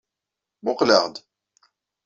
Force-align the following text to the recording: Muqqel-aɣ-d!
Muqqel-aɣ-d! 0.63 1.15